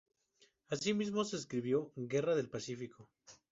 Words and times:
Asimismo, 0.69 1.21
escribió: 1.21 1.91
"Guerra 1.95 2.33
del 2.33 2.49
Pacífico. 2.49 3.07